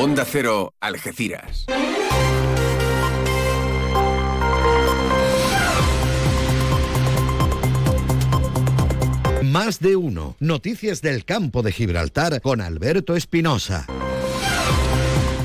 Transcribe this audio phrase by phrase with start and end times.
[0.00, 1.66] Onda Cero, Algeciras.
[9.42, 10.36] Más de uno.
[10.38, 13.86] Noticias del campo de Gibraltar con Alberto Espinosa.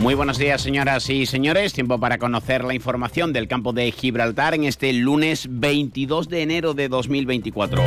[0.00, 1.74] Muy buenos días, señoras y señores.
[1.74, 6.72] Tiempo para conocer la información del campo de Gibraltar en este lunes 22 de enero
[6.72, 7.84] de 2024.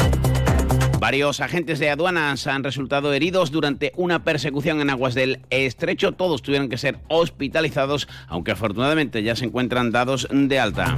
[1.02, 6.12] Varios agentes de aduanas han resultado heridos durante una persecución en aguas del estrecho.
[6.12, 10.95] Todos tuvieron que ser hospitalizados, aunque afortunadamente ya se encuentran dados de alta.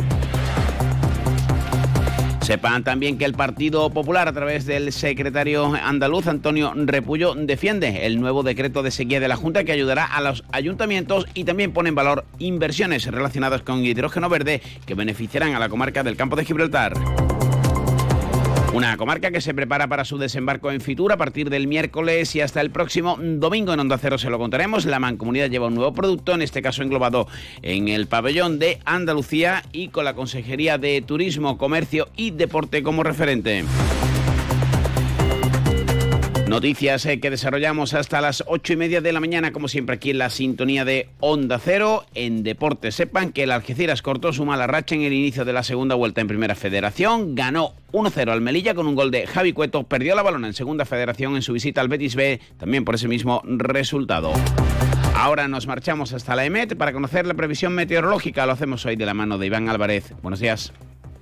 [2.41, 8.19] Sepan también que el Partido Popular, a través del secretario andaluz Antonio Repullo, defiende el
[8.19, 11.87] nuevo decreto de sequía de la Junta que ayudará a los ayuntamientos y también pone
[11.87, 16.43] en valor inversiones relacionadas con hidrógeno verde que beneficiarán a la comarca del campo de
[16.43, 16.93] Gibraltar.
[18.73, 22.41] Una comarca que se prepara para su desembarco en Fitur a partir del miércoles y
[22.41, 24.85] hasta el próximo domingo en Onda Cero se lo contaremos.
[24.85, 27.27] La Mancomunidad lleva un nuevo producto, en este caso englobado
[27.61, 33.03] en el pabellón de Andalucía y con la Consejería de Turismo, Comercio y Deporte como
[33.03, 33.63] referente.
[36.53, 40.11] Noticias eh, que desarrollamos hasta las ocho y media de la mañana, como siempre aquí
[40.11, 42.05] en la sintonía de Onda Cero.
[42.13, 45.63] En deportes, sepan que el Algeciras cortó su mala racha en el inicio de la
[45.63, 47.33] segunda vuelta en Primera Federación.
[47.33, 49.81] Ganó 1-0 al Melilla con un gol de Javi Cueto.
[49.81, 53.07] Perdió la balona en Segunda Federación en su visita al Betis B, también por ese
[53.07, 54.31] mismo resultado.
[55.15, 58.45] Ahora nos marchamos hasta la EMET para conocer la previsión meteorológica.
[58.45, 60.13] Lo hacemos hoy de la mano de Iván Álvarez.
[60.21, 60.71] Buenos días.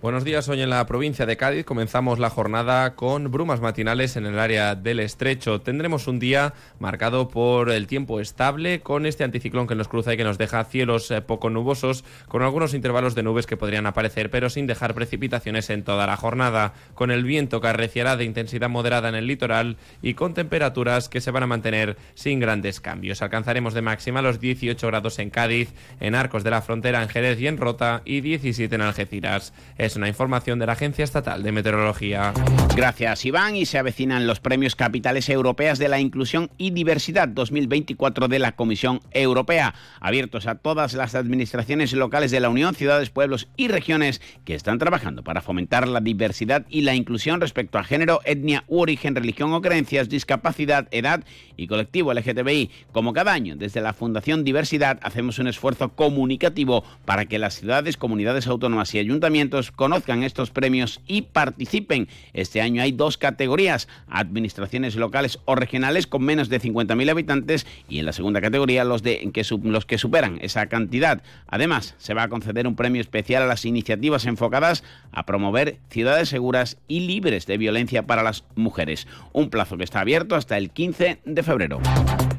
[0.02, 4.25] Buenos días, hoy en la provincia de Cádiz comenzamos la jornada con brumas matinales en
[4.25, 5.61] el área del estrecho.
[5.61, 10.17] Tendremos un día marcado por el tiempo estable con este anticiclón que nos cruza y
[10.17, 14.31] que nos deja cielos eh, poco nubosos con algunos intervalos de nubes que podrían aparecer
[14.31, 18.69] pero sin dejar precipitaciones en toda la jornada, con el viento que arreciará de intensidad
[18.69, 23.21] moderada en el litoral y con temperaturas que se van a mantener sin grandes cambios.
[23.21, 27.39] Alcanzaremos de máxima los 18 grados en Cádiz, en Arcos de la Frontera, en Jerez
[27.39, 29.53] y en Rota y 17 en Algeciras.
[29.95, 32.33] Una información de la Agencia Estatal de Meteorología.
[32.76, 33.55] Gracias, Iván.
[33.55, 38.54] Y se avecinan los premios Capitales Europeas de la Inclusión y Diversidad 2024 de la
[38.54, 44.21] Comisión Europea, abiertos a todas las administraciones locales de la Unión, ciudades, pueblos y regiones
[44.45, 48.82] que están trabajando para fomentar la diversidad y la inclusión respecto a género, etnia u
[48.82, 51.23] origen, religión o creencias, discapacidad, edad
[51.58, 52.71] y colectivo LGTBI.
[52.92, 57.98] Como cada año, desde la Fundación Diversidad hacemos un esfuerzo comunicativo para que las ciudades,
[57.98, 62.08] comunidades autónomas y ayuntamientos conozcan estos premios y participen.
[62.33, 67.97] Este año hay dos categorías, administraciones locales o regionales con menos de 50.000 habitantes y
[67.97, 71.23] en la segunda categoría los, de, que, los que superan esa cantidad.
[71.47, 76.30] Además, se va a conceder un premio especial a las iniciativas enfocadas a promover ciudades
[76.30, 79.08] seguras y libres de violencia para las mujeres.
[79.33, 81.80] Un plazo que está abierto hasta el 15 de febrero.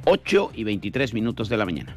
[0.04, 1.96] 8 y 23 minutos de la mañana.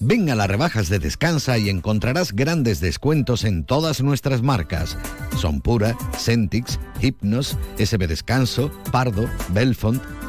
[0.00, 4.96] Ven a las rebajas de Descansa y encontrarás grandes descuentos en todas nuestras marcas.
[5.36, 10.00] Son Pura, Centix, Hypnos, SB Descanso, Pardo, Belfont.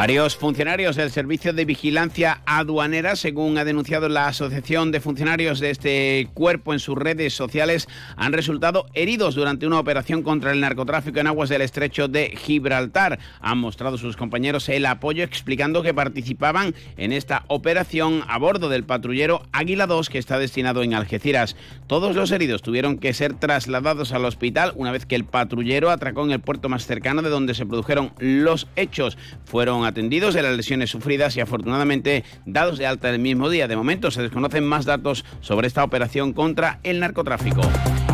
[0.00, 5.68] Varios funcionarios del Servicio de Vigilancia Aduanera, según ha denunciado la Asociación de Funcionarios de
[5.68, 11.20] este cuerpo en sus redes sociales, han resultado heridos durante una operación contra el narcotráfico
[11.20, 13.18] en aguas del estrecho de Gibraltar.
[13.42, 18.84] Han mostrado sus compañeros el apoyo explicando que participaban en esta operación a bordo del
[18.84, 21.56] patrullero Águila 2 que está destinado en Algeciras.
[21.88, 26.24] Todos los heridos tuvieron que ser trasladados al hospital una vez que el patrullero atracó
[26.24, 29.18] en el puerto más cercano de donde se produjeron los hechos.
[29.44, 33.68] Fueron atendidos de las lesiones sufridas y afortunadamente dados de alta el mismo día.
[33.68, 37.60] De momento se desconocen más datos sobre esta operación contra el narcotráfico.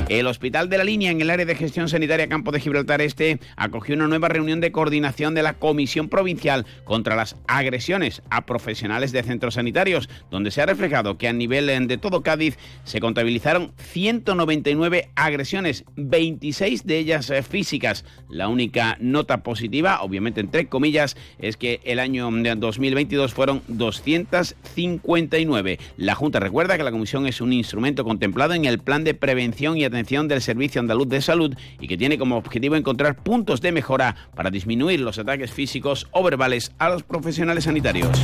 [0.09, 3.41] El Hospital de la Línea en el área de gestión sanitaria Campo de Gibraltar Este
[3.57, 9.11] acogió una nueva reunión de coordinación de la Comisión Provincial contra las agresiones a profesionales
[9.11, 13.73] de centros sanitarios, donde se ha reflejado que a nivel de todo Cádiz se contabilizaron
[13.79, 18.05] 199 agresiones, 26 de ellas eh, físicas.
[18.31, 25.81] La única nota positiva, obviamente entre comillas, es que el año 2022 fueron 259.
[25.97, 29.77] La Junta recuerda que la comisión es un instrumento contemplado en el plan de prevención
[29.77, 33.73] y atención del Servicio Andaluz de Salud y que tiene como objetivo encontrar puntos de
[33.73, 38.21] mejora para disminuir los ataques físicos o verbales a los profesionales sanitarios.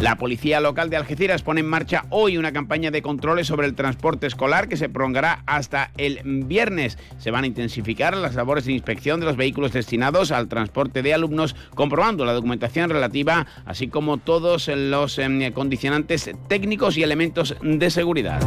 [0.00, 3.74] La policía local de Algeciras pone en marcha hoy una campaña de controles sobre el
[3.74, 6.98] transporte escolar que se prolongará hasta el viernes.
[7.18, 11.14] Se van a intensificar las labores de inspección de los vehículos destinados al transporte de
[11.14, 17.90] alumnos, comprobando la documentación relativa, así como todos los em, condicionantes técnicos y elementos de
[17.90, 18.42] seguridad.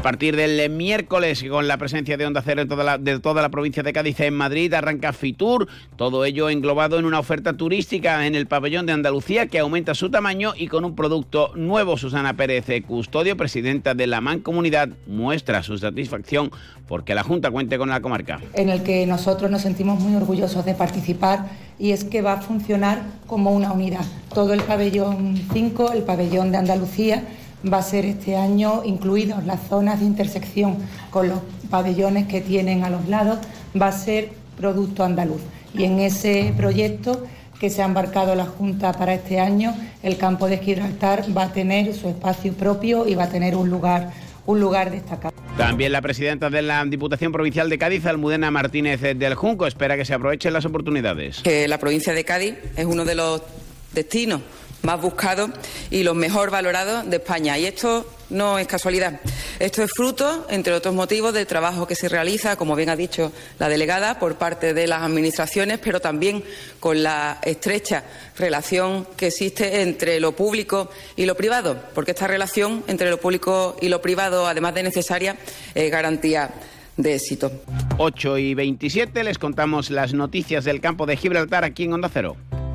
[0.00, 3.50] A partir del miércoles, con la presencia de Onda Cero toda la, de toda la
[3.50, 8.34] provincia de Cádiz en Madrid, arranca Fitur, todo ello englobado en una oferta turística en
[8.34, 11.98] el pabellón de Andalucía que aumenta su tamaño y con un producto nuevo.
[11.98, 16.50] Susana Pérez Custodio, presidenta de la Mancomunidad, muestra su satisfacción
[16.88, 18.40] porque la Junta cuente con la comarca.
[18.54, 21.44] En el que nosotros nos sentimos muy orgullosos de participar
[21.78, 24.06] y es que va a funcionar como una unidad.
[24.32, 27.22] Todo el pabellón 5, el pabellón de Andalucía,
[27.64, 30.78] va a ser este año incluidos las zonas de intersección
[31.10, 31.40] con los
[31.70, 33.38] pabellones que tienen a los lados,
[33.80, 35.40] va a ser producto andaluz.
[35.74, 37.24] Y en ese proyecto
[37.60, 41.52] que se ha embarcado la Junta para este año, el campo de Gibraltar va a
[41.52, 44.10] tener su espacio propio y va a tener un lugar,
[44.46, 45.34] un lugar destacado.
[45.58, 50.06] También la presidenta de la Diputación Provincial de Cádiz, Almudena Martínez del Junco, espera que
[50.06, 51.42] se aprovechen las oportunidades.
[51.42, 53.42] Que la provincia de Cádiz es uno de los
[53.92, 54.40] destinos
[54.82, 55.50] más buscados
[55.90, 57.58] y los mejor valorados de España.
[57.58, 59.20] Y esto no es casualidad.
[59.58, 63.32] Esto es fruto, entre otros motivos, del trabajo que se realiza, como bien ha dicho
[63.58, 66.42] la delegada, por parte de las administraciones, pero también
[66.78, 68.04] con la estrecha
[68.38, 73.76] relación que existe entre lo público y lo privado, porque esta relación entre lo público
[73.80, 75.36] y lo privado, además de necesaria,
[75.74, 76.50] es garantía
[76.96, 77.50] de éxito.
[77.98, 82.36] 8 y 27 les contamos las noticias del campo de Gibraltar aquí en Onda Cero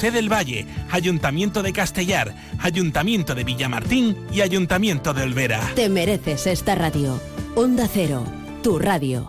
[0.00, 5.60] del Valle, Ayuntamiento de Castellar, Ayuntamiento de Villamartín y Ayuntamiento de Olvera.
[5.74, 7.20] Te mereces esta radio.
[7.56, 8.24] Onda Cero,
[8.62, 9.28] tu radio.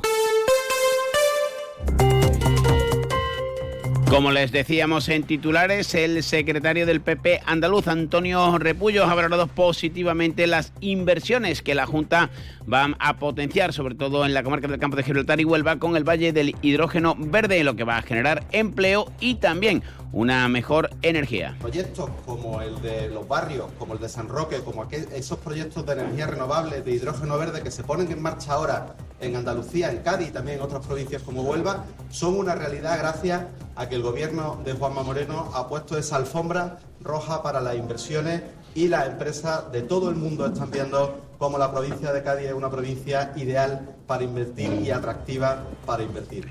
[4.10, 10.48] Como les decíamos en titulares, el secretario del PP andaluz, Antonio Repullo, ha valorado positivamente
[10.48, 14.98] las inversiones que la Junta va a potenciar, sobre todo en la comarca del Campo
[14.98, 18.44] de Gibraltar y Huelva, con el Valle del Hidrógeno Verde, lo que va a generar
[18.52, 21.56] empleo y también una mejor energía.
[21.60, 25.94] Proyectos como el de los barrios, como el de San Roque, como esos proyectos de
[25.94, 30.30] energía renovable, de hidrógeno verde que se ponen en marcha ahora en Andalucía, en Cádiz
[30.30, 33.44] y también en otras provincias como Huelva, son una realidad gracias
[33.76, 38.42] a que el gobierno de Juanma Moreno ha puesto esa alfombra roja para las inversiones
[38.76, 42.54] y las empresas de todo el mundo están viendo cómo la provincia de Cádiz es
[42.54, 46.49] una provincia ideal para invertir y atractiva para invertir.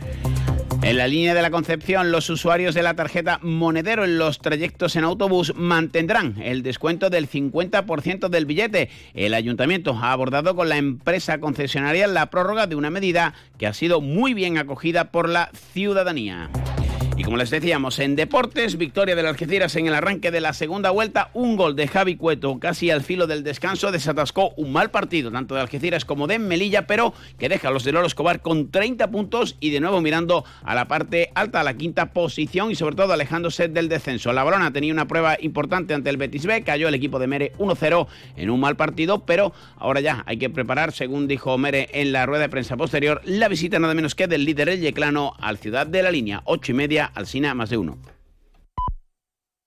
[0.89, 4.97] En la línea de la Concepción, los usuarios de la tarjeta Monedero en los trayectos
[4.97, 8.89] en autobús mantendrán el descuento del 50% del billete.
[9.13, 13.75] El ayuntamiento ha abordado con la empresa concesionaria la prórroga de una medida que ha
[13.75, 16.49] sido muy bien acogida por la ciudadanía.
[17.19, 20.91] Y como les decíamos, en deportes, victoria del Algeciras en el arranque de la segunda
[20.91, 25.33] vuelta, un gol de Javi Cueto casi al filo del descanso desatascó un mal partido,
[25.33, 28.71] tanto de Algeciras como de Melilla, pero que deja a los de Loro Escobar con
[28.71, 32.77] 30 puntos y de nuevo mirando a la parte alta, a la quinta posición y
[32.77, 34.33] sobre todo alejándose del descenso.
[34.33, 37.53] La Barona tenía una prueba importante ante el Betis B, cayó el equipo de Mere
[37.59, 38.07] 1-0
[38.37, 42.27] en un mal partido, pero ahora ya hay que preparar, según dijo Mere en la
[42.27, 45.85] rueda de prensa posterior, la visita nada menos que del líder el Yeclano al Ciudad
[45.85, 47.99] de la Línea, 8 y media al Sina más de uno.